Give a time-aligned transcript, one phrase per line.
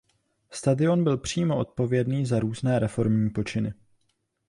[0.51, 3.73] Stadion byl přímo odpovědný za různé reformní počiny.